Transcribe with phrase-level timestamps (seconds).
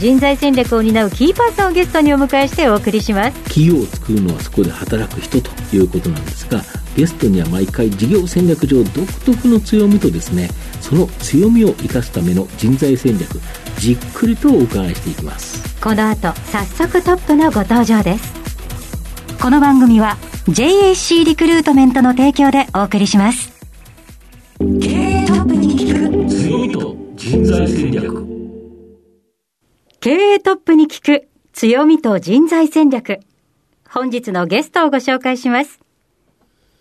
[0.00, 3.38] 人材戦略を担うキーパーソンをゲストにお迎えしてお送りします。
[3.44, 6.62] 企業を作るのはそこで働く人ということなんですが
[6.96, 10.48] ゲストには毎回事業戦略上独特の強みとですね
[10.80, 13.28] その強みを生かすための人材戦略
[13.76, 15.78] じっくりとお伺いしていきます。
[15.82, 18.32] この後早速トップのご登場です。
[19.38, 20.16] この番組は
[20.48, 23.52] JAC リクルートメントの提供でお送りします。
[24.58, 28.29] 経営トップに聞く強みと人材戦略
[30.02, 33.20] 経営トップに聞く強みと人材戦略。
[33.86, 35.78] 本日のゲストをご紹介します。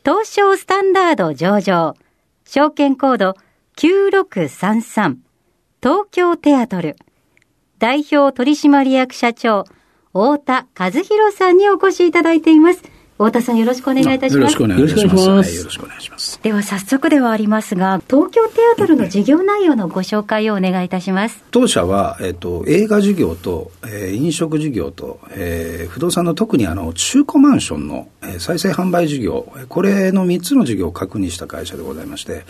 [0.05, 1.95] 東証スタンダード上場
[2.45, 3.35] 証券コード
[3.75, 5.17] 9633
[5.83, 6.95] 東京テアトル。
[7.77, 9.65] 代表取締役社長
[10.13, 12.83] 太田和弘さんにお越しいただいています。
[13.19, 14.35] 太田さんよろしくお願いいたします。
[14.37, 15.57] よろしくお願いします。
[15.57, 16.39] よろしくお願いします。
[16.41, 21.43] では早速ではありますが、東京テアトルの事業内容のご紹介をお願いいたします。
[21.51, 32.45] 当社は、えっと、映画事業と、えー飲食事業と、えー不動産の特にあの中古マンションの、えー再生販売事業、えーこれの3つの事業を確認した会社でございまして、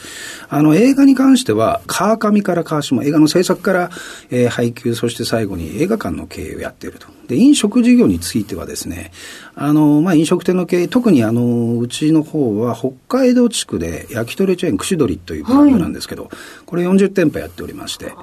[0.50, 3.90] あの映画に関しては、川上から川下、映画の制作から、
[4.30, 7.08] えー配給、そして最後に映画館の経営をやっていると。
[7.30, 9.12] で、飲食事業についてはですね、
[9.56, 16.30] あの、まあ、飲食店の経営、特にあの、うちの方は北海道地区で焼き鳥チェーン串鳥というブランドなんですけど、
[16.66, 18.14] これ40店舗やっておりまして、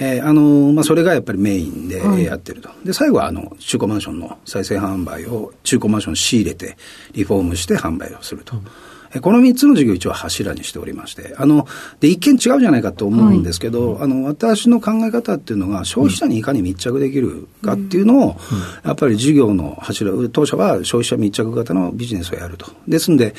[0.00, 2.70] えーあの、まあ、それがやっぱりメインでやってると。
[2.84, 6.76] で、最後はあの、中古マンションの再生販売を中古マンション仕入れて、
[7.12, 8.56] リフォームして販売をすると。
[8.56, 8.89] え
[9.20, 11.66] この3つの事業を一応柱にしておりまして、あの、
[11.98, 18.36] で、一見違うじゃないかと思うんですけど、あの、私の考え方っていうのが、消費者にいかに密着できるかっていうのを、
[18.84, 22.66] やっぱり事業の柱、当社は消費者密着型のビジネスをやると。
[22.86, 23.34] ですんで、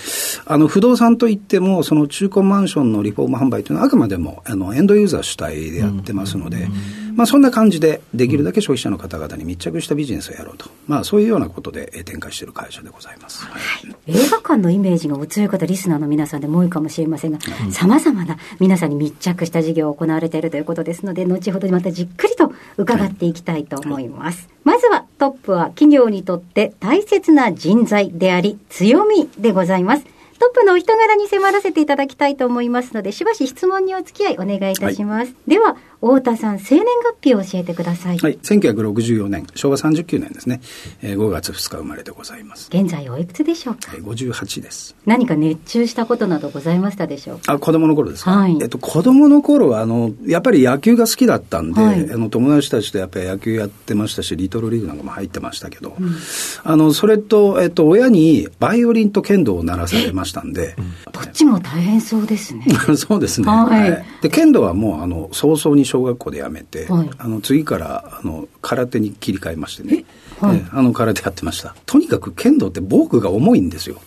[0.45, 6.67] あの、不動産といっても、その中古マンションのリフォーム販売というのは、あくまでも、あの、エンドユーザー主体でやってますので、
[7.15, 10.69] まあ、そんな感じで、できるだけ消費者の方々に密着したビジネスをやろうと。
[10.87, 13.45] まあ、そういうようなことでえ展開している会社でございます。
[13.45, 13.61] はい
[14.07, 17.39] 映画館のイメージがお強い方、リスナーの皆さんでも多いかもしれませんが、
[17.71, 24.49] 様々な皆さんに密着した事業を行われているということですので、後ほどまたじっくりと伺っていきたいと思います。
[24.63, 30.05] まずはトップは企業にとって大切な人材であり、強みでございます。
[30.41, 35.35] トップのお人柄に迫らせていただきたいと思いますので、しばし質問にお付き合いお願いいたします。
[35.45, 38.17] では、太田さん、生年月日を教えてください。
[38.17, 40.59] はい、1964年、昭和39年ですね、
[41.03, 42.69] えー5月2日生まれでございます。
[42.73, 43.91] 現在おいくつでしょうか？
[43.95, 44.95] えー58です。
[45.05, 47.53] 何か熱中したことなどございましたでしょうか？
[47.53, 48.31] あ、子供の頃ですか？
[48.31, 55.95] はいえっと、子供の頃は、あの、やっぱり野球が好きだったんで、はいあの、友達たちとやっぱり野球やってましたし、リトルリーグなんかも入ってましたけど、
[56.63, 60.75] あの、それと、えっと、親にバイオリンと剣道を習わされましたんで、
[61.11, 62.65] どっちも大変そうですね。
[62.97, 63.47] そうですね。
[63.47, 70.05] はいで、剣道はもう、あの、早々に小学校でやめて、はいあの、次から、あの、空手に切り替えましてね。
[70.39, 71.75] はいえあの、空手やってました。
[71.85, 74.01] とにかく剣道って防具が重いんですよ。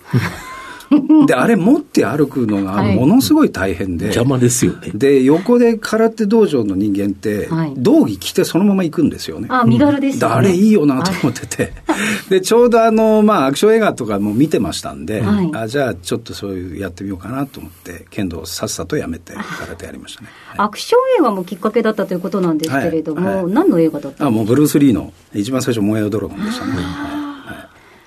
[1.27, 4.07] で、あれ持って歩くのが、はいものすごい大変で。
[4.07, 9.49] 邪魔ですよねで、横で空手道場の人間ってはい、道着着てそのまま行くんですよね。
[9.51, 10.35] あ、身軽ですよね。
[10.35, 11.73] であれいいよなと思ってて。
[12.29, 20.29] で、ちょうどあの、まあ、アクション映画とかも見てましたんで、はいあじゃあちょっとそういうやってみようかなと思って、剣道をさっさとやめて空手やりましたね。
[20.49, 27.24] はいアクション映画もきっかけだったということなんですけれども、はいはい何の映画だったあ、のもうブルース・リーの一番最初、燃えよドラゴンでしたね。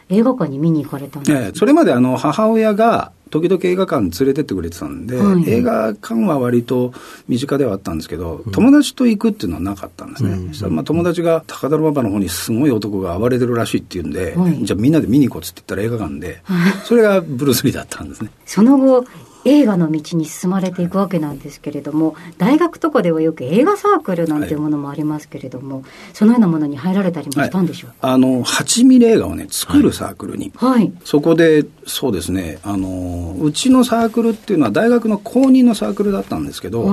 [0.10, 5.50] 映画館に見に行かれたんですか、ええそれまであの母親が時々映画館に連れてってくれてたんで、はい。
[5.50, 6.94] 映画館は割と
[7.28, 10.48] 身近ではあったんですけど、友達と行くっていうのはなかったんですね。
[10.50, 14.64] そしたらまあ友達が高田馬場の方にすごい男が暴れてるらしいっていうんで、はい。
[14.64, 16.42] じゃあみんなで見に行こうっつって言ったら映画館で、
[16.86, 18.32] それがブルース・リーだったんですね。
[18.46, 19.06] その後、
[19.48, 25.84] 映画の道に進まれていくわけなんですけれども、大学とかではよく映画サークルなんていうものもありますけれども、
[26.14, 28.10] そのようなものに入られたりもしたんでしょうか？
[28.10, 30.92] あの、8ミリ映画をね、作るサークルに、はい。
[31.06, 36.84] そこで、そうですね、あの、うちのサークルっていうのは大学の公認のサークルだったんですけど、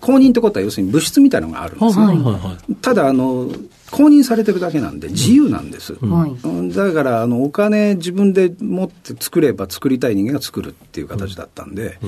[0.00, 2.06] 公認ってことは要するに部室みたいなのがあるんですね。
[2.06, 2.74] はいはいはい。
[2.76, 3.48] ただ、あの、
[3.90, 5.94] 公認されてるだけなんで自由なんです。
[6.04, 6.30] はい。
[6.30, 11.98] うんだから、あの、お金自分で持って作れば作りたい人間が作るっていう形だったんで、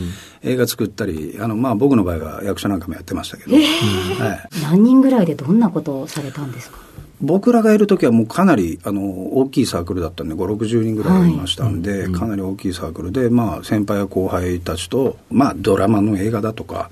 [0.43, 4.49] 映画作ったり、あの、まあ僕の場合は役者なんかもやってましたけど、はい。
[4.63, 6.79] 何人ぐらいでどんなことをされたんですか？
[7.23, 9.03] 僕らがいる時はもうかなりあの
[9.37, 16.89] 大きいサークルだったんで5 6 0人ぐらいいましたんで、はい、かなり大きいサークルで、まあ、先輩や後輩たちと、まあ、ドラマの映画だとか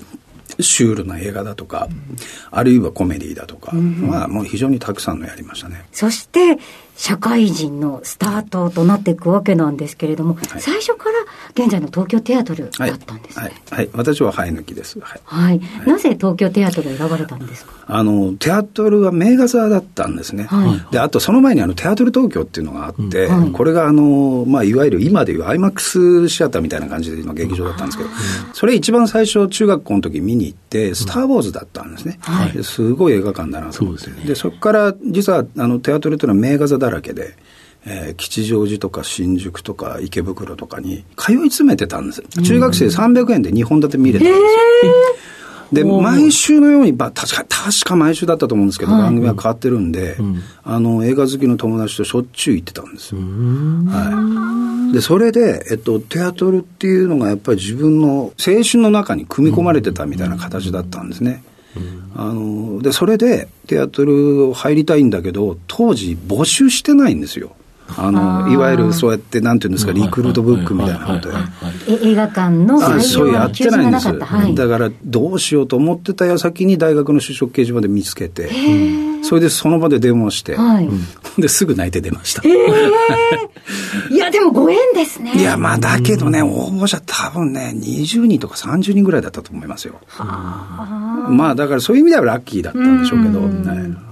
[0.60, 2.16] シュールな映画だとか、うん、
[2.50, 5.84] あるいはコメディだとか、うん、まあもう非常にたくさんのやりましたね。
[5.92, 6.58] そして
[6.98, 11.10] 社会人のスタートとなっていくわけなんですけれども、はい、最初から
[11.52, 13.44] 現在の東京テアトルだったんですね。
[13.44, 14.98] はい、はい、私は生え抜きです。
[14.98, 15.20] はい。
[15.24, 17.72] はい、なぜ東京テアトルを選ばれたんですか？
[17.86, 20.44] あの、テアトルは名画座だったんですね。
[20.44, 24.78] はい、で、あとその前にあの、テアトル東京っていうのがあって、うん、これがあの、まあ、い。
[24.78, 28.10] わゆる今でいう IMAX シアターみたいな感じでの劇場だったんですけど、
[28.52, 32.18] それ一番最初中学校の時見に行って、スター・ウォーズだったんですね。
[32.20, 34.10] はい、すごい映画館だなと思って。
[34.10, 37.36] で、ね、そこから実はあの、テアトルっていうのは名画座だらけで、
[37.86, 42.22] えー、吉祥寺とか新宿とか池袋とかに通い詰めてたんです。
[42.42, 44.92] 中学生300円で2本立て見れたんですよ。
[45.72, 53.20] で、毎週のように、確か、確か毎週だったと思うんですけど、はい、番組は変わってるんで、うん、あの、映画好きの友達としょっちゅう行ってたんですよ。
[53.20, 54.94] はい。
[54.94, 61.42] で、それで、えっと、テアトルっていうのがやっぱり自分の青春の中に組み込まれてたみたいな形だったんですね。
[62.16, 67.52] あのでそれでテアトルを入りたいんだけど当時募集してないんですよ
[67.96, 71.30] あのいわゆるそうやって、なんていうんですか、リクルートブックみたいなこと
[71.88, 78.50] 映画館のそうやってないんです、はい、だからどうしようと思ってた矢先に大学の就職掲示板で見つけて、
[79.22, 80.88] それでその場で電話して、はい、
[81.38, 82.42] ですぐ泣いて出ました。
[84.10, 85.32] いや、でもご縁ですね。
[85.34, 90.00] いや、まあだけどね、応募者多分ね、20人とか30人ぐらいだったと思いますよ。
[91.28, 93.40] まあだからそういう意味ではラッキーだったんでしょうけど、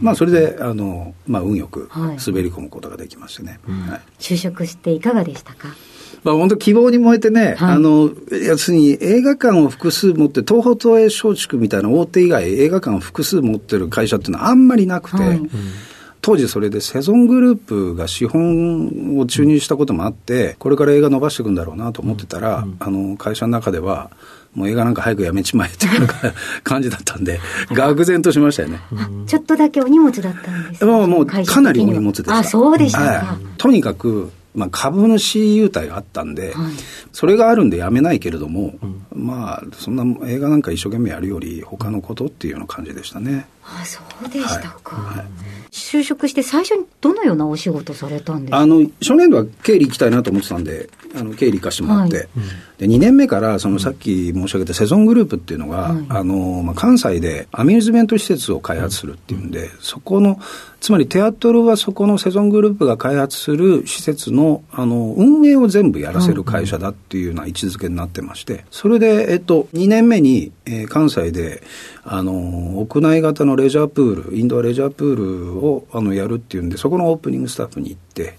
[0.00, 3.58] まあそれで、あの、まあ運よく滑り込むことができましてね。
[3.66, 5.68] はい、就職していかがでしたか？
[6.24, 15.40] まあ、本当希望に燃えてね、はい、あの、要するに映画館を複数持って、東宝東映松竹みたいな大手以外、映画館を複数持ってる会社っていうのはあんまりなくて、はい。
[16.22, 24.10] 当時それでセゾングループが資本を注入したこともあって、これから映画伸ばしていくんだろうなと思ってたら、うん、あの会社の中では、
[24.56, 26.08] もう映画なんか早くやめちまえっていう
[26.64, 27.38] 感じだったんで、
[27.68, 28.80] 愕然としましたよね。
[29.26, 32.38] ちょっとだけお荷物だったんですか、まあ、もうかなりお荷物でした。
[32.38, 33.04] あ、そうでしたか。
[33.04, 36.72] はい、とにかく、まあ、株主優待があったんで、はい、
[37.12, 43.46] それがあるんでやめないけれども、うん、まあ、そんな映画なんか一生懸命やるより、他のことっていうような感じでしたね。
[43.68, 44.96] あそうでしたか。
[44.96, 45.26] はい、はい。
[45.72, 48.58] 就職して最初にどのようなお仕事されたんですか？
[48.58, 52.26] あの初年度は経理行きたいなと思ってたんであの経理行かしてもらって、はい、
[52.78, 60.40] で2年目からそのさっき申し上げたセゾングループっていうのが、はい、あのまあ、関西でアミューズメント施設を開発するっていうんで、そこの
[60.80, 68.64] つまりテアトルはそこのセゾングループが開発する施設のあの運営を全部やらせる会社だっていうような位置づけになってまして。
[68.70, 71.62] それで、えっと、2年目に、えー、関西で
[72.08, 75.16] あの屋内型のレジャープールインドアレジャープー
[75.54, 78.38] ルをあのやるっていうんでそこのオープニングスタッフに行って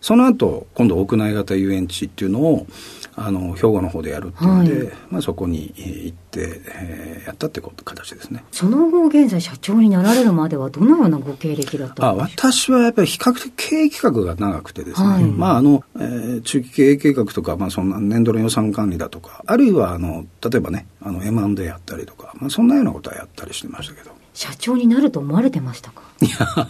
[0.00, 2.66] その後今度屋内型遊園地っていうのを
[3.14, 8.44] あの兵庫の方でやるっていうんで、はい、まあ、そこに行って、えー、やったってこと形ですね。
[8.50, 24.10] その後現在社長になられるまではどのようなご経歴だったんですか私はやっぱり比較的経営企画が長くてですね、はい、まああの、えー、中期経営計画とか、まあ、そんな年度の予算管理だとかあるいはあの例えばねあの M&A やったりとか、まあ、そんなようなことはやったりしてましたけど。
[24.34, 26.04] 社長になると思われてましたか？
[26.22, 26.68] いや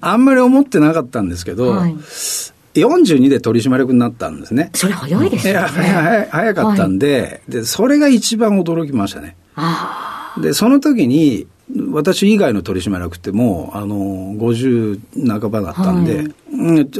[0.00, 1.94] あんまり思ってなかったんですけど、はい
[2.80, 4.70] 42で取締役になったんですね。
[4.74, 5.50] それ早いですね。
[5.52, 9.36] いや早早かったんではい、で、それが一番驚きましたね。
[10.40, 11.46] で、その時に、
[11.92, 13.96] 私以外の取締役ってもう、あの、
[14.34, 15.00] 50
[15.40, 16.26] 半ばだったんで、はい、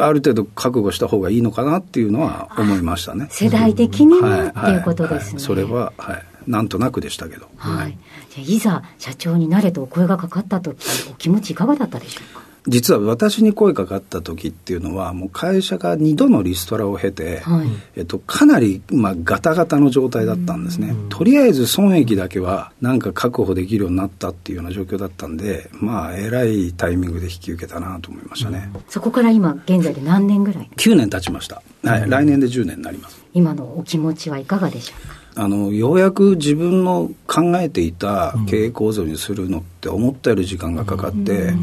[0.00, 3.26] ある程度覚悟した方がいいのかなっていうのは思いましたね。
[3.30, 5.32] 世代的にも、はい、っていうことですね。
[5.32, 6.22] はい、それは、はい。
[6.46, 7.48] なんとなくでしたけど。
[7.56, 7.98] はい。
[8.30, 10.76] じゃいざ社長になれとお声がかかった時、
[11.10, 12.41] お気持ちいかがだったでしょうか？
[12.68, 33.20] 実は私に声かかった時っていうのはもう会社が2度のリストラを経て、はい、えっと、かなり、まあ、ガタガタの状態だったんですね、とりあえず損益だけはなんか確保できるようになったっていうような状況だったんでまあえらいタイミングで引き受けたなと思いましたね、そこから今現在で何年ぐらい？9年経ちました、はい、来年で10年になります。
[33.34, 35.21] 今のお気持ちはいかがでしょうか？
[35.34, 41.54] あのようやく自分の考えていた経営構造にするのって思ったより時間がかかって、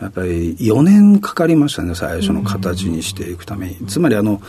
[0.00, 4.42] やっぱり4年かかりましたね最初の形にしていくために、つまりあの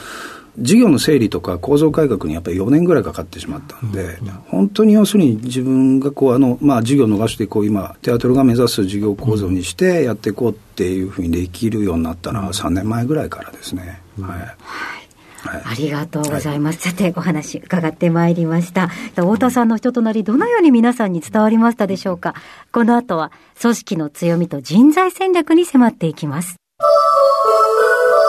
[0.58, 14.01] 事業の整理とか構造改革にやっぱり4年ぐらいかかってしまったんで、本当に要するに自分がこうあの、まあ、事業を伸ばしていこう今テアトルが目指す事業構造にしてやっていこうっていうふうにできるようになったのは3年前ぐらいからですね。
[14.22, 15.02] はい
[15.46, 16.80] はいありがとうございます。
[16.80, 18.88] さて、お話伺ってまいりました。
[18.88, 22.34] 太田さんの人となり、どのように皆さんに伝わりましたでしょうか？
[22.72, 23.32] この後は、
[23.62, 26.56] 組織の強みと人材戦略に迫っていきます。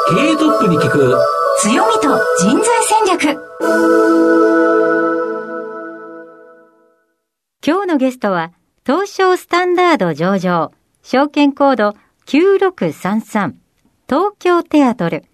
[0.09, 1.17] 経営トップに聞く
[1.61, 3.41] 強みと人材戦略。
[7.67, 8.51] 今日のゲストは、
[8.85, 11.95] 東証スタンダード上場、証券コード
[12.27, 13.55] 9633、
[14.09, 15.25] 東京テアトル、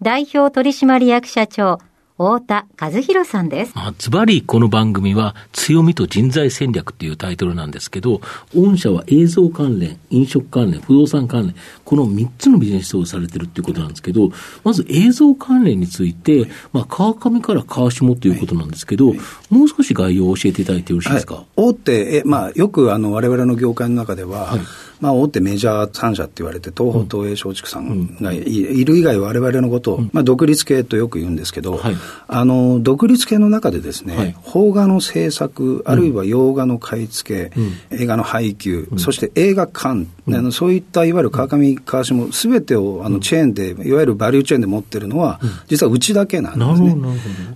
[0.00, 1.80] 代表取締役社長、
[2.18, 3.72] 太田和弘さんです。
[3.74, 8.20] まあズバリこの番組は強みと人材戦略っていうタイトルなんですけど、
[8.54, 11.54] 御社は映像関連、飲食関連、不動産関連、
[11.88, 14.28] この3つのビジネスをされてるっていうことなんですけど、
[14.62, 19.14] まず映像関連について、まあ、川上から川下ということなんですけど、
[19.48, 21.36] もう少し概要を教えていただいてよろしいですか？
[21.36, 24.58] はい、大手、えまあ、よくあの我々の業界の中では、
[25.00, 31.96] まあ、大手メジャー3社って言われて、東宝東映松竹さんがい,、いる以外、我々のことを、まあ、独立系とよく言うんですけど、はい。
[32.26, 34.36] あの独立系の中でですね、はい。
[34.52, 37.52] 邦画の制作、あるいは洋画の買い付け、
[37.90, 46.96] 映画の配給、そして映画館、あのそういったいわゆる川上川下、すべてをあのチェーンで、いわゆるバリューチェーンで持ってるのは、実はうちだけなんですね。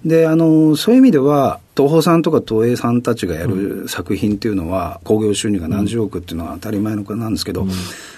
[0.04, 7.66] であのそういう意味では、東宝さんとか東映さんたちがやる作品っていうのは、興行収入が何十億っていうのは当たり前のことなんですけど、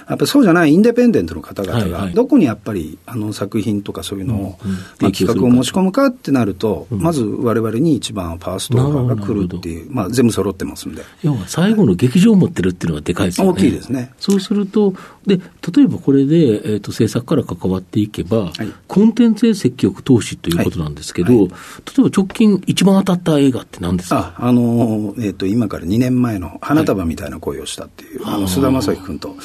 [0.08, 2.08] やっぱりそうじゃないインデペンデントの方々はいはい。
[2.08, 4.58] が、どこにやっぱりあの作品とかそういうのを、
[5.00, 11.02] まあ、企画を持ち込むかってなると、まず我々に一番ファーストオファーが来るっていう、まあ、全部揃ってますんで。
[11.23, 13.52] 要は最後の劇場を持ってるっていうのがでかいですよね。
[13.52, 14.12] 大きいですね。
[14.18, 14.94] そうすると、
[15.26, 18.73] で、例えばこれで、えっ、と、制作から関わっていけば、い。
[18.87, 21.49] コンテンツへ積極投資ということなんですけど、はい。
[21.49, 24.34] 例えば直近一番当たった映画って何ですか？
[24.37, 29.37] あ、あの、えっ、と、今から2年前の花束みたいな恋をしたっていう、あの、菅田将暉君と、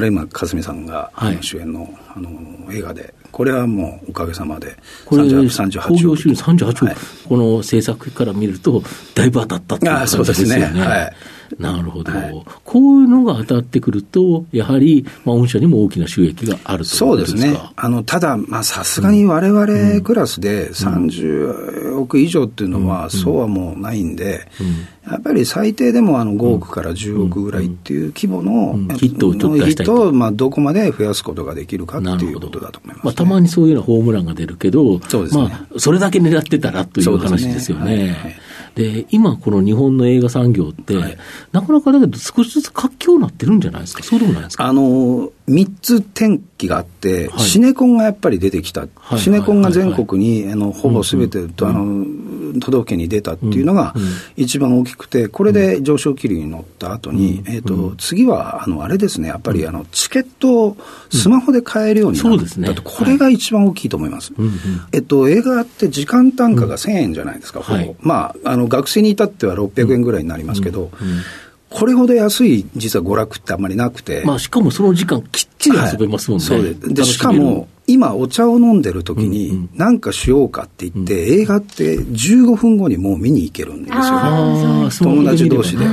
[0.00, 2.30] あれ今、かすみさんが、主演の、あの、
[2.72, 6.96] 映画で、これはもうおかげさまで、これ、38興行収入38億、はい。
[7.28, 8.82] この制作から見ると、
[9.14, 10.70] だいぶ当たったっていうあ感じですよね。
[10.70, 10.80] ね。
[10.80, 11.16] はい。
[11.58, 12.44] なるほど、はい。
[12.64, 17.34] こういうのが当たってくると、やはり、まあ、御社にも大きな収益があるとそうです。
[17.34, 17.58] ね。
[17.76, 24.46] あの、ただ、まあ、さすがに我々クラスで30億以上っていうのは、そうはもうないんで、
[25.10, 28.88] やっぱり最低でもあの5億から10億ぐらいっていう規模の、うん。
[28.96, 35.42] ヒットをちょったヒットをまあ、どこまで増やすことができるかっていうことだと思います、まあ、たまにそういうようなホームランが出るけど、そうですね。
[35.42, 37.86] まあ、それだけ狙ってたらという話ですよね。
[37.86, 38.12] そうですね。
[38.12, 38.40] はいはい
[38.72, 41.16] で、今、この日本の映画産業って、はい。
[41.50, 44.04] なかなかだけど少しずつ活況になってるんじゃないですか？
[44.04, 44.66] そうでもないですか？
[44.66, 47.40] あの、3つ転機があって、はい。
[47.40, 48.86] シネコンがやっぱり出てきた。
[48.96, 49.18] はい。
[49.18, 52.04] シネコンが全国に、あの、ほぼすべてと、あの、
[52.60, 54.08] 都道府県に出たっていうのがうんうん。
[54.36, 60.76] 一番大きくて、これで上昇気流に乗った後に、えっと、次は、あの、あれですね、やっぱりあの、チケットを
[61.10, 62.68] スマホで買えるようになそうですね。
[62.82, 64.32] これが一番大きいと思います。
[64.36, 64.54] うんうん。
[64.92, 67.78] えっと、映画って時間単価が1000円じゃないですか、ほぼ。
[67.78, 67.96] はい。
[68.00, 70.90] まあ、あの、学生に至っては600円ぐらいになりますけど、
[71.70, 76.46] これほど安い実は娯楽ってあんまりなくて、まあ、しかもその時間きっちり遊べますもんね。
[76.48, 76.62] はい。
[76.62, 79.70] そうですでしかも、今、お茶を飲んでる時に、うんうん。
[79.74, 85.10] なんかしようかって言って、映画って15分後にもう見に行けるんですよ。
[85.12, 85.84] 友達同士で。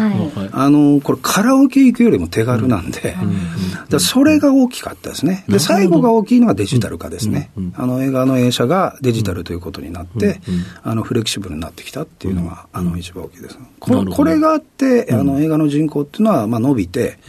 [0.51, 3.15] あの、これカラオケ行くよりも手軽なんで、
[3.89, 5.43] だそれが大きかったですね。
[5.47, 7.49] で、最後が大きいのがデジタル化ですね。
[7.75, 10.41] あの映画の映写がデジタルということになって、
[10.83, 13.57] あの、フレキシブルになってきたっていうのが、あの、一番大きいです。
[13.79, 17.19] ここれがあって、あの、映画の人口っていうのは、まあ、伸びて、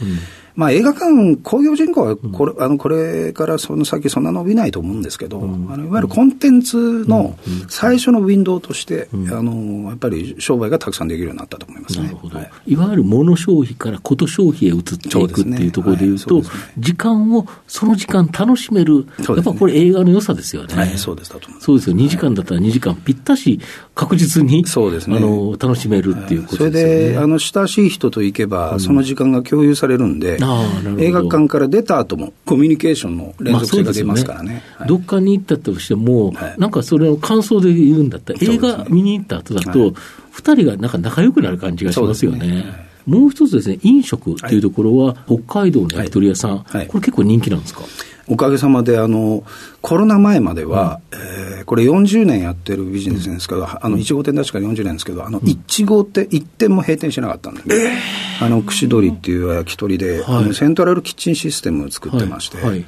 [0.55, 5.41] まあ、映画館、興行人口はこれ,、あのこれからその先そんな伸びないと思うんですけど、あ
[5.77, 7.37] のいわゆるコンテンツの
[7.67, 12.05] 最初のウィンドウとして、あのやっぱり商売がたくさんできるようになったと思いますね。
[12.05, 12.51] なるほど、はい。
[12.67, 16.49] い、わゆる物消費からこと消費へ移っていくっていうところでいうと、はいね。
[16.77, 20.75] 時間を、その時間楽しめる、やっぱこれ映画の良さですよね。
[20.75, 21.65] はい、そうですだと思います。
[21.65, 21.95] そうですよ。
[21.95, 23.59] 2時間だったら2時間ぴったし
[23.95, 25.17] 確実に、そうですね。
[25.17, 27.09] あの、楽しめるっていうこそれとですよね。
[27.11, 30.37] で、あの、親しい人と行けば、その時間が共有されるんで、
[30.99, 34.61] 映画館から出た後も、コミュニケーションの連続性が出ますからね。
[34.79, 39.93] まあどっかに行ったとしても、はいなんかそれを感想で言うんだったら、映画見に行った後だと、はい。
[40.31, 42.87] 二人がなんか仲良くなる感じがしますよね。
[43.05, 46.77] もう一つですね、飲食っていうところは、北海道の焼き鳥屋さん、はい。
[46.77, 46.87] はい。
[46.87, 47.81] これ結構人気なんですか？
[48.29, 49.43] おかげさまで、あの、
[49.81, 58.01] コロナ前までは、えーこれ40年やってるビジネスですけど、あの、1号店確か40年ですけど、あの、1号店、1店も閉店しなかったんで、ね
[58.41, 62.65] あの、串鳥っていう焼き鳥で、セントラルキッチンシステムを作ってまして、はい。
[62.69, 62.85] はい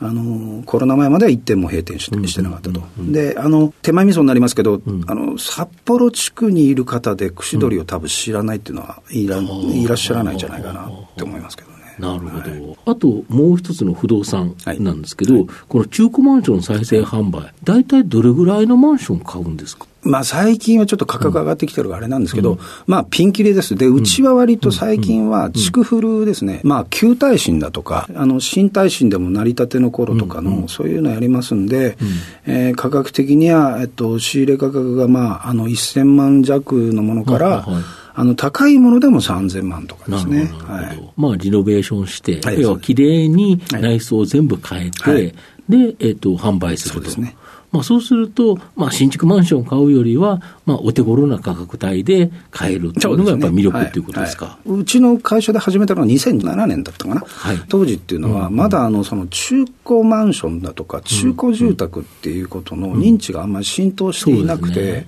[0.00, 2.82] あの、コロナ前までは1店も閉店して,、してなかったと。
[2.98, 11.67] で、あの、手前味噌になりますけど、あの、札幌地区にいる方で串鳥を多分知らないっていうのは、いら,、いらっしゃらないんじゃないかなって思いますけど。
[11.67, 11.67] ね。
[11.98, 12.92] なるほど。
[12.92, 19.86] あと、もう一つの不動産なんですけど、この中古マンションの再生販売、大体どれぐらいのマンション買うんですか？
[20.04, 23.74] まあ、最近はちょっと価格上がってきてるあれなんですけど、うん、まあ、ピンキリです。
[23.74, 31.98] で、うちは割と最近は、築古ですね、まあ、旧耐震だとか、あの、新耐震でも成り立ての頃とかの、そういうのやりますんで、
[32.46, 37.82] うん、えー、価格的には、えっと、仕入れ価格が、まあ、あの、1000万弱のものから、はいはい
[38.18, 40.46] あの高いものでも3000万とかですね。
[40.46, 45.34] はい、まあ、リノベーションして、はい、要はきれいに内装を全部変えて、はい、
[45.68, 47.00] で、えっ、ー、と、販売すると。
[47.02, 47.36] そうですね。
[47.70, 54.70] まあ、そうすると、まあ、新築マンションを買うよりは、まあ、お手頃な価格帯で買えるというのがやっぱり魅力ということですか、はい。
[54.70, 65.06] はい、うちの会社で始めたのは2007年だったかな、はい、当時っていうのは、まだあのその中古マンションだとか、中古住宅っていうことの認知があんまり浸透していなくて、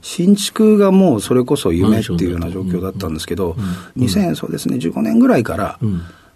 [0.00, 3.56] 新築がもうそれこそ夢っていうような状況だったんですけど、
[3.98, 5.78] 2000そうですね、15年ぐらいから、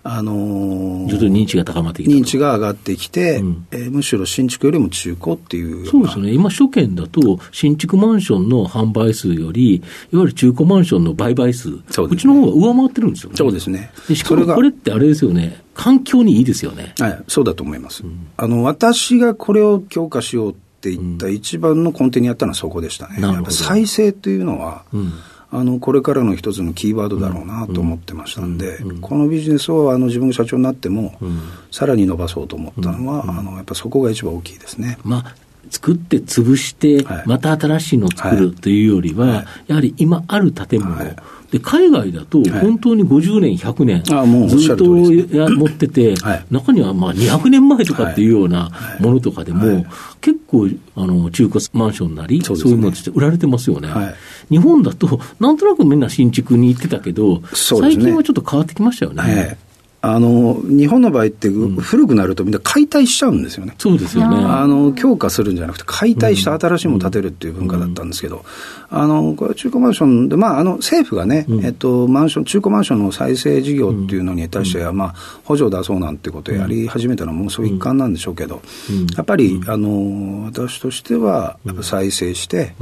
[0.05, 11.83] あのー、徐々に認知が高まってきた認知が上がってきて、うん、えー、むしろ新築よりも中古っていうそうですね、今、初見だと、新築マンションの販売数より、いわゆる中古マンションの売買数、う、ね,、
[12.17, 13.37] ちの方が上回ってるんですよね。
[13.37, 13.93] そうですね。
[14.09, 16.95] でしかもこれってあれですよね、環境にいいですよね。
[16.99, 18.03] はい、そうだと思います。
[18.03, 23.21] うん、あの私がこれを強化しようって言った一番の根底にあったのはそこでしたね。
[23.21, 25.13] やっぱ再生というのは、うん
[25.55, 31.15] あのこれからの一つのキーワードだろうなと思ってましたんで、このビジネスをあの自分が社長になっても、
[31.71, 34.97] さらに伸ばそうと思ったのは、あのやっぱそこが一番大きいですね。
[35.05, 35.35] まあ
[35.71, 40.97] 作って潰して、また新しいのを作るというよりは、やはり今ある建物、
[41.51, 44.03] で海外だと、本当に50年、100年、
[44.49, 46.15] ずっとや持ってて、
[46.51, 49.85] 中にはまあ200年前とかっていうようなものとかでも、
[50.21, 53.89] 結構あの中古マンションなり、そういうのとして売られてますよね。
[54.53, 59.57] 日本だと、なんとなくみんな新築に行ってたけど、最近はちょっと変わってきましたよね。
[60.05, 64.37] あの日本の場合って、古くなるとみんな解体しちゃうんですよね、そうですよね。
[64.45, 68.45] あの強化するんじゃなくて、解体して新しいものを建てるっていう文化だったんですけど、
[68.91, 78.61] あのこれ中古マンションで、まあ、あの政府がね、えっと、マンション、中古マンションの再生事業っていうのに対しては、まあ、補助を出そうなんてことをやり始めたのは、もうそういう一環なんでしょうけど、
[79.17, 82.75] やっぱりあの私としては、再生して、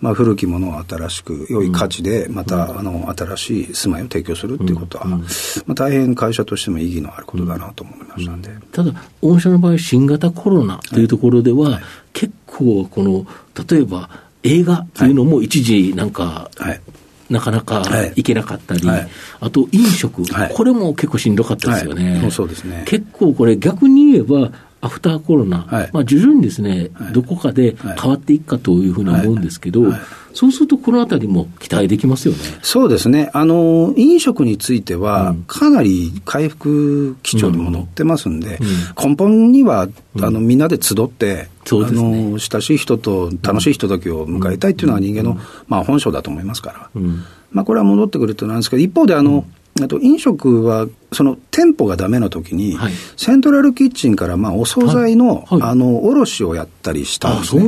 [0.00, 5.20] まあ、古きものを新しく、良い価値で、また、あの新しい住まいを提供するっていうことは、ま
[5.68, 8.50] あ、大変会社としても意義のあることだなと思いましたんで。
[8.70, 11.80] ただ、御社の場合、新型コロナというところでは、
[12.12, 13.26] 結構、この、
[13.68, 14.08] 例えば、
[14.44, 16.80] 映画というのも一時なんか、はい。
[17.28, 17.82] なかなか
[18.16, 19.08] 行けなかったり、はい、
[19.40, 22.20] あと飲食、はい、これも結構しんどかったですよね。
[22.22, 22.84] はい、そうですね。
[22.86, 29.92] 結構これ、逆に言えば、アフターコロナ、はい、まあ、徐々にですね、はい、どこかで変わっていくかというふうに思うんですけど、
[30.34, 32.40] そうするとこのあたりも期待できますよね。
[32.62, 33.30] そうですね。
[33.34, 39.88] あの、飲食については、かなり回復基調にも乗ってますんで、うん、根本には、
[40.20, 49.44] あの、みんなで集って、そうですね、あの親しい人と楽しい人だけを迎えたいっていうのは人間の、まあ、本性だと思いますから、うん、まあ、これは戻ってくるとなんですけど、一方であの、
[49.84, 55.60] あと飲食は、その店舗がダメな時に、はい、セントラルキッチンからまあお惣菜の、はい。
[55.60, 57.62] はい、あの卸をやったりしたんですね。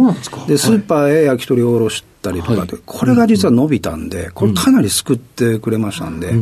[0.47, 6.33] でスーパーへ焼き鳥を卸したりとかで、これが実は伸びたんで、これかなり救ってくれましたんで、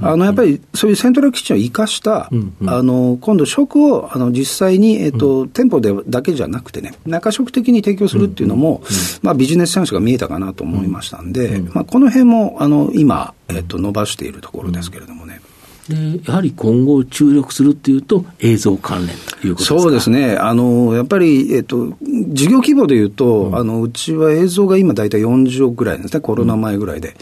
[0.00, 2.30] あのやっぱりそういうセントラルキッチンを生かした、
[2.66, 8.82] あの今度食をあの実際に、えっと店舗でだけじゃなくてね、中食的に提供するっていうのも、
[9.22, 15.40] まあビジネスチャンスが見えたかなと思いましたんで、まあこの辺もあの今、えっと伸ばしているところですけれどもね。
[15.88, 21.92] でやはり今後、注力するっていうと、映像関連ということそうですね、あのやっぱり、えっと、
[22.28, 27.16] 事業規模でいうと、うん、あのうちは映像が今、大体40億ぐらいですね、コロナ前ぐらいで、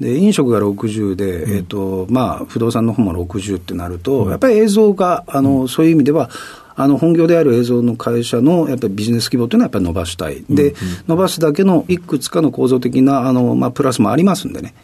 [0.00, 6.30] うん、で飲食が60で、うん、えっとまあ、不動産の方も60ってなると、やっぱり映像があの、そういう意味では、
[6.76, 10.74] あの本業である映像の会社のやっぱりビジネス規模というのはやっぱり伸ばしたい、で、
[11.08, 14.74] 伸ばすだけのいくつかの構造的なあの、まあ、プラスもありますんでね、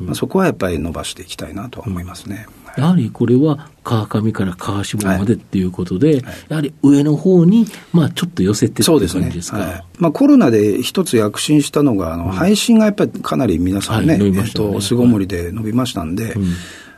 [0.00, 2.46] まあ、そこはやっぱり伸ばしていきたいなと思いますね。
[2.76, 6.16] やはりこれは川上から川下までっていうことで、はい。
[6.16, 14.18] はい、やはり上の方にまあちょっと寄せてそうですね、すはい、まあ、コロナで一つ躍進したのが、あの配信がやっぱりかなり皆さんね。
[14.18, 16.54] えっと、巣ごもりで伸びましたんで、うん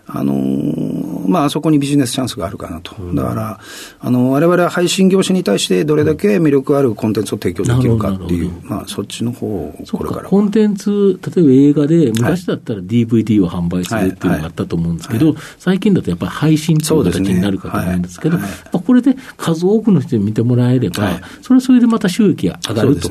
[0.07, 2.95] あのー、まあ、あそこにビジネスチャンスがあるかなと。
[3.15, 3.61] だから、
[4.01, 10.29] あの、われわれは配信業種に対してどれだけ魅力あるコンテンツを提供できるかっていう、まあ、そっちの方をこれから。
[10.29, 23.09] コンテンツ、例えば映画で、昔だったら DVD を販売するっていうのがあったと思うんですけど、最近だとやっぱり配信という形になるかと思うんですけど、まあ、これで数多くの人に見てもらえれば、それはそれでまた収益が上がると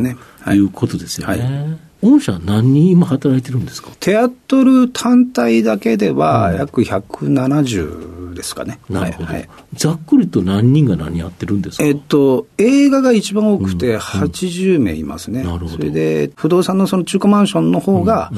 [0.53, 0.59] い。
[0.59, 1.92] うことですよね。
[2.03, 3.89] 御社何人今働いてるんですか？
[3.99, 8.79] テアトル単体だけでは約170ですかね。
[8.89, 9.49] なるほど、はいはい。
[9.75, 15.43] ざっくりと何人が何やってるんですか、えっと、映画が一番多くて80名いますね。
[15.43, 15.69] なるほど。
[15.69, 18.31] それで、不動産のその中古マンションの方が、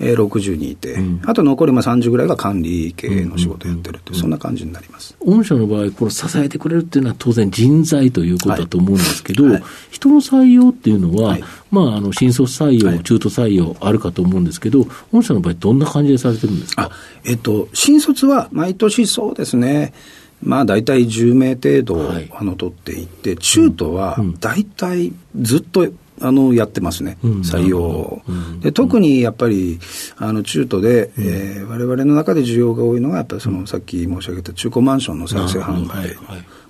[0.00, 5.16] えー60人いて、あと残りまあ30ぐらいが管理系の仕事をやってるっていう、そんな感じになります。
[5.20, 9.52] 御社の場合、この支えてくれるっていうのは当然人材ということだと思うんですけど、はい。
[9.54, 11.44] はい人の採用っていうのは、はい。
[11.70, 13.02] まあ、あの、新卒採用、はい。
[13.04, 16.82] 中途採用あるかと思うんですけど、御社の場合どんな感じでされてるんですか？
[16.82, 16.90] あ、
[17.24, 19.94] えっと、新卒は毎年そうですね、
[20.42, 22.30] まあ大体10名程度、はい。
[22.34, 25.86] あの取っていって、中途は大体ずっと、
[26.20, 28.22] あのやってますね、うん採用
[28.60, 29.80] で特にやっぱり
[30.16, 36.16] あの中途で、えー、我々の中で需要が多いのが、やっぱりそのさっき申し上げた中古マンションの再生販売、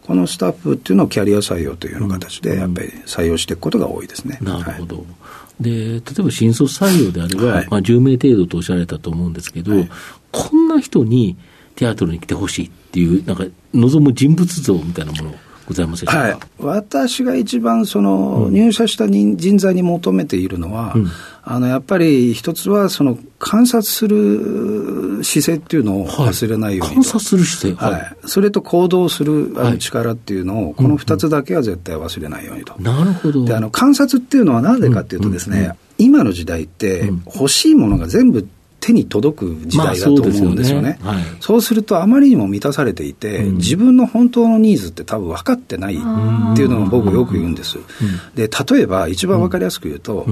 [0.03, 4.39] このスタッフっていうのをキャリア採用というような形で、やっぱり採用していくことが多いですね。
[4.41, 4.87] なるほはい。
[4.87, 5.07] ど。
[5.61, 7.69] で、例えば新卒採用であれば、はい。
[7.71, 9.91] まあ、10名程度とおっしゃられたと思うんですけど、はい。
[10.33, 11.37] こんな人に
[11.77, 15.35] テアトルに来てほしいっていう、なんか、望む人物像みたいなもの
[15.67, 21.11] ございますでしょうか、はい、私が一番その入社した人人材に求めているのは、うん。
[21.47, 27.91] あのやっぱり一つはその観察する姿勢っていうのを忘れないようにと、観察する姿勢？
[27.91, 28.17] はい。
[28.27, 32.75] それと行動する力っていうのを、この二つだけは絶対忘れないようにと。
[32.81, 33.45] なるほど。
[33.45, 38.49] であの観察っていうのはなぜかっていうとですね、今の時代って欲しいものが全部
[38.85, 40.99] 手に届く時代だと思うんですよね。
[41.03, 41.19] まあそうですよね。
[41.19, 41.25] はい。
[41.41, 45.97] そうするとあまりにも満たされていて、自分の本当のニーズって多分分かってないっ
[46.55, 47.79] ていうのを僕よく言うんです。
[48.35, 50.27] で、例えば一番分かりやすく言うと、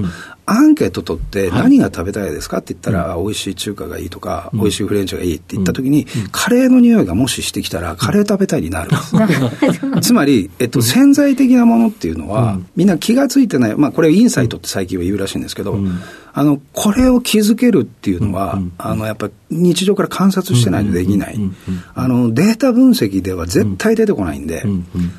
[0.44, 9.16] アンケート取って何が食べたいですかって言ったら、あ美味しい中華がいいとか、美味しいフレンチがいいって言った時に、カレーの匂いがもししてきたら、カレー食べたいになるんです。
[10.02, 15.78] つまり、えっと、潜在的なものっていうのは、みんな気がついてない、まあ、これ、インサイトって最近は言うらしいんですけど、
[16.34, 21.38] あのこれを気づけるっていうのは、あのやっぱり日常から観察してないとできない、
[21.94, 24.64] あのデータ分析では絶対出てこないんで、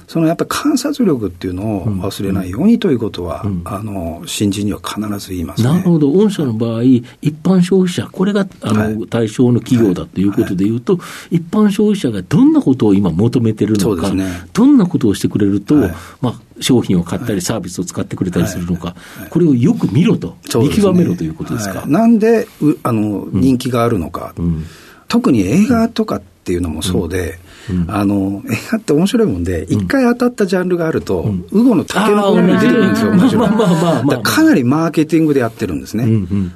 [0.08, 5.70] そのやっぱり観察力っていうのを忘れないようにということは、あの新人には必ず言いますね。
[5.70, 9.08] なるほど、御社の場合、一般消費者、これがあの、はい。
[9.08, 14.12] 対象の企業だということでいうと、一般消費者がどんなことを今求めてるのか、
[14.54, 15.94] どんなことをしてくれると、はい。
[16.22, 18.96] まあ、商品を買ったり、サービスを使ってくれたりするのか、
[19.30, 21.82] これをよく見ろと、見極めろということですか？
[21.82, 21.90] はい。
[21.90, 24.64] なんでうあの人気があるのか、ん。
[25.08, 27.40] 特に映画とかっていうのもそうで、
[27.88, 34.18] あの映画って面白いもんで、一回当たったジャンルがあると、ウゴのタケノコのように出てくるんですよ、同じようなまあまあまあまあまあ。
[34.18, 36.08] だかなりマーケティングでやってるんですね。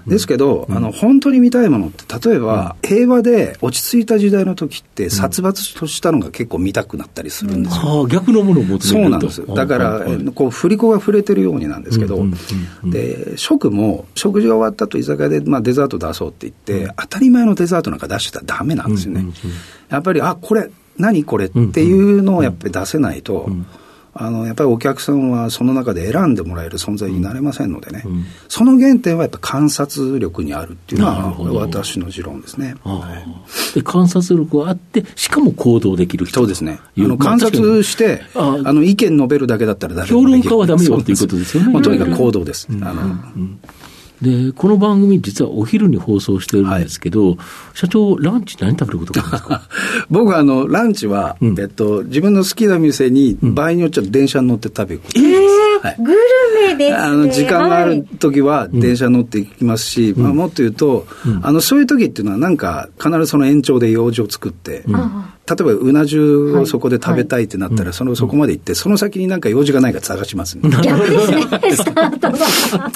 [0.07, 7.81] ですけど、あの本当に見たいものって、例えば、平和で落ち着いた時代の時って、殺伐としたのが結構見たくなったりするんですよ。
[7.81, 8.87] はあ、逆のものを求めてると。
[8.87, 9.45] そうなんです。
[9.47, 10.01] だから、
[10.33, 12.25] こう、振り子が触れてるようになんですけど、
[12.83, 16.53] で、食も、食事が終わった後、居酒屋で、まあ、デザート出そうって言っ
[16.85, 19.25] て、当たり前のデザートなんか出してたらダメなんですよね。
[19.89, 23.49] やっぱり、あ、これ、何これっていうのをやっぱり出せないと、
[24.19, 28.03] あのやっぱりお客さんはその中で選んでもらえる存在になれませんのでね、
[28.47, 32.75] その原点はやっぱ観察力にあるっていうのは私の持論ですね。
[32.83, 33.75] ああ。
[33.75, 36.39] で観察力があって、しかも行動できる人。
[36.39, 36.79] そうですね。
[36.81, 38.73] あいうの観察して、まああ。
[38.73, 40.49] の意見述べるだけだったら誰で評論もできる。
[40.49, 41.69] 家はダメよっていうことですよね。
[41.69, 42.67] もうとにかく行動です。
[42.71, 43.15] あの
[44.21, 47.37] で、この番組、実はお昼に放送してるんですけど、
[47.73, 49.61] 社長、ランチ何食べることがあるんですか？
[50.09, 51.59] 僕はあのランチは、ん。
[51.59, 55.53] えっと、自分の好きな店に、場合によっちゃ電車に乗って食べることえです。
[55.83, 55.95] ーはい。
[55.99, 56.17] グル
[56.67, 56.95] メですね。
[56.97, 58.03] あの時間があるはい。
[58.19, 61.05] 時は電車乗って行きますし、まあ、もっと言うと、
[61.43, 70.67] あのそういう時っていうのは、なんか必ずその延長で用事を作って、例えばうな重をそこで食べたいってなったら、そのそこまで行って、その先になんか用事がないか探しますね。
[70.81, 71.41] 逆ですね、
[71.75, 72.91] スタートが。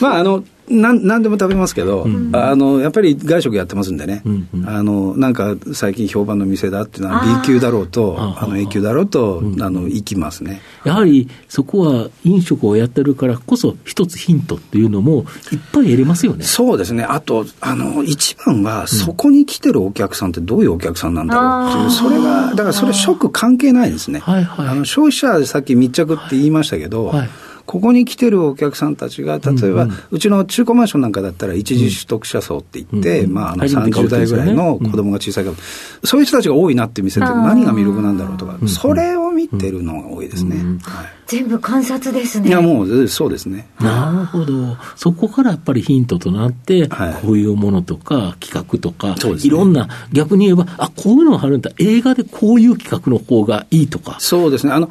[0.00, 4.22] まあ、あの、なん、なんでも食べますけど、あの、やっぱり外食やってますんでね、
[4.66, 10.60] あの、なんか最近評判の店だっていうのは B 級だろうと、あの A 級だろうと、あの、行きますね。
[10.84, 16.44] やはりそこは飲食をやってるからこそ、一つヒントっていうのもいっぱい得れますよね。
[16.44, 17.04] そうですね。
[17.04, 24.20] あと、あの、一番は、そこに来てるお客さんってどういうお客さんなんだろうっていう、それが、だからそれ食関係ないんですね。
[24.20, 24.68] はいはい。
[24.68, 27.28] あの、消費者でさっき密着って言いましたけど、はい
[27.68, 35.56] ここに来てるお客さんたちが、例えば、うちの中古マンションなんかだったら、一時取得者層って言って、まあ、あの、初めて買う30代ぐらいの子供が小さいから、
[36.02, 40.56] そういう人たちが多いなって店って何が魅力なんだろうとか、それを見てるのが多いですね。
[40.82, 41.06] はい。
[41.26, 42.48] 全部観察ですね。
[42.48, 43.68] いや、もう、そうですね。
[43.78, 44.78] なるほど。
[44.96, 47.14] そこからやっぱりヒントとなって、はい。
[47.20, 49.48] こういうものとか企画とか、そうですね。
[49.48, 54.16] いろんな、逆に言えば、あ、こういうのがあるんだ、映画でこういう企画の方がいいとか。
[54.20, 54.72] そうですね。
[54.72, 54.88] あの、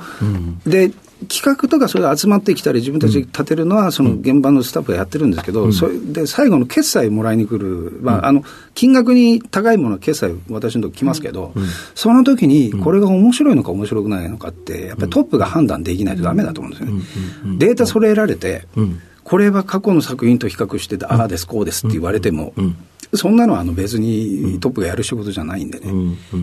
[0.67, 0.91] で、
[1.25, 8.43] 企画とかそれ集まってきたり、自分たちで立てるのは、その現場のスタッフがやってるんですけど、うん、それで最後の決済もらいに来る、まあ、あの
[8.75, 17.03] 金額に高いものは決済、私のとこ来ますけど、うん、その時に、これが面白いのか面白くないのかって、やっぱりトップが判断できないとだめだと思うんですよね。
[17.57, 18.67] データそれ得られて、
[19.23, 22.53] これは過去の作品と比較して、ああです、こうですって言われても、
[23.13, 25.87] そんなのはあの別にトップがやる仕事じゃないんでね、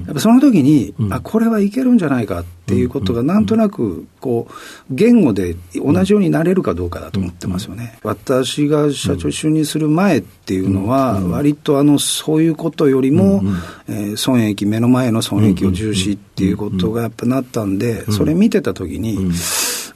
[0.06, 4.54] やっぱその時に、あこれはいけるんじゃないかっていうことが、なんとなくこう
[4.90, 7.98] 言語で同じようになれるかどうかだと思ってますよね。
[8.02, 13.42] 私が社長就任する前っていうのは、割とあのそういうことよりも、
[13.88, 19.30] え損益、目の前の損益を重視っていうことがやっぱなったんで、それ見てた時に、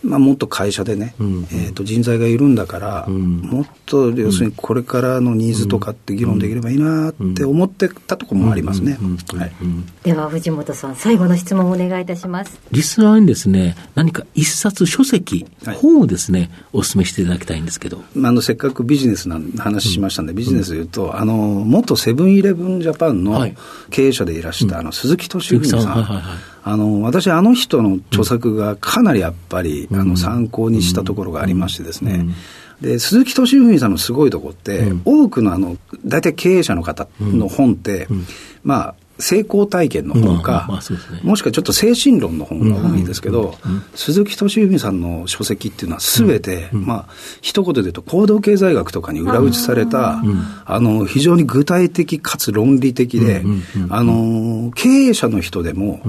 [0.03, 8.97] まあ、もっと会社でね、うん、えー、と人材がいるんだから、うん、もっと要するにこれからのニーズとかって議論できればいいなって思ってたところもありますね。
[10.05, 12.61] では藤本さん最後の質問をお願いいたします。
[12.71, 23.49] リスナーにですね何か一冊書籍、はい、本をですねお勧めしていただきたいんですけど、あのせっかくビジネスの話しましたんで、ビジネスでいうと、あの元セブンイレブンジャパンの
[23.91, 32.35] 経営者でいらした、あの鈴木敏文さん、はいはいはいあの私、あの人の著作がかなりやっぱり、うん、あの参考にしたところがありましてですね、うん。
[32.83, 38.27] で鈴木敏文さんのすごいところって、うん、多くのあの大体経営者の方の本って、うん、
[38.63, 43.57] まあ成功体験の本か、ね、もしくはちょっと精神論の本が多いんですけど、
[43.97, 50.23] 鈴木敏文さんの書籍っていうのはすべて、まあ、一言で言うと行動経済学とかに裏打ちされた、
[50.67, 53.43] あの、非常に具体的かつ論理的で、
[53.91, 56.01] あの、経営者の人でも、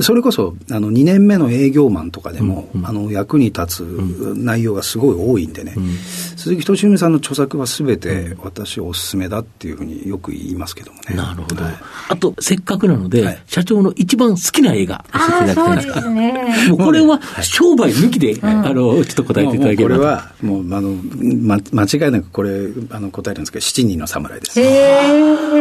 [0.00, 11.14] それこそあの2年目の営業マンとかでも、うん、あの役に立つ内容がすごい多いんでね、うん、鈴木敏文さんの著作はすべて私おすすめだっていうふうによく言いますけどもね。
[11.14, 11.62] なるほど。
[11.62, 11.74] はい、
[12.08, 16.10] あと、せっかくなので、はい、社長の一番好きな映画、教えていただきたいんですか。
[16.10, 19.94] ね、もうこれは商売抜きで、はい、あの、ちょっと答えていただければ。
[19.94, 20.96] これは、もう、あの、
[21.42, 24.60] ま、間違いなくこれ、あの、答えるんですけど、七人の侍です。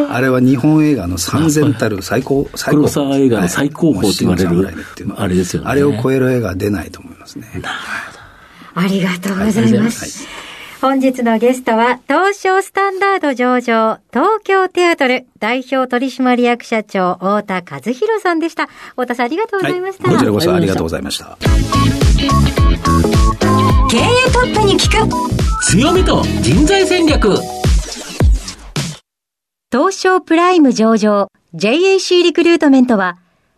[0.10, 2.78] あれは日本映画の三千たる最高、最高。
[2.82, 4.76] 黒沢映画の最高峰言われる、
[5.18, 5.70] あれですよね。
[5.70, 7.48] あれを超える映画は出ないと思いますね。
[8.74, 10.28] ありがとうございます。
[10.82, 18.68] 本日のゲストは、東証スタンダード上場、東京テアトル代表取締役社長、太田和弘さんでした。
[18.92, 20.10] 太田さん、ありがとうございました。
[20.10, 21.38] こちらこそありがとうございました。
[23.92, 25.32] 経営トップに聞く
[25.66, 27.38] 強みと人材戦略
[29.72, 33.18] 東証プライム上場 JAC リクルートメントは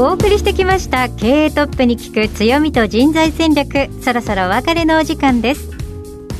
[0.00, 3.88] お送りしてきました経営トップに聞く強みと人材戦略。
[4.00, 5.70] そろそろお別れのお時間です。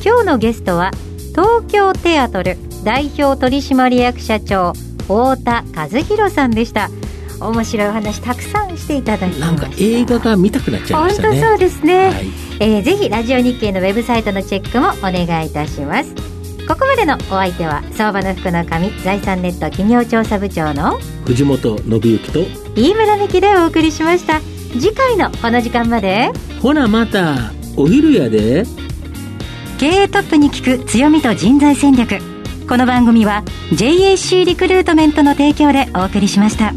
[0.01, 0.91] 今日のゲストは
[1.31, 6.89] 東京テアトル代表取締役社長太田和弘さんでした。
[7.41, 9.45] 面白いお話たくさんしていただきました。
[9.47, 11.41] なんか映画が見たくなっちゃいましたね。
[11.41, 12.27] 本当そうですね、はい、
[12.61, 16.15] えー、ぜひラジオ日経のウェブサイトのチェックもお願いいたします。
[16.65, 20.97] ここまでのお相手は相場の福の神財産ネット企業調査部長の
[21.29, 22.39] 藤本信之と
[22.75, 24.41] 飯村美希でお送りしました。
[24.79, 26.31] 次回のこの時間まで。
[26.59, 28.63] ほなまたお昼やで。
[29.77, 32.17] 経営トップに聞く強みと人材戦略。
[32.67, 36.73] この番組は JAC リクルートメントの提供でお送りしました。